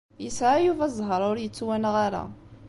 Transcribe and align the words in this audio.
Yesɛa 0.23 0.57
Yuba 0.65 0.85
ẓẓheṛ 0.93 1.21
ur 1.31 1.37
yettwanɣa 1.39 1.99
ara. 2.05 2.23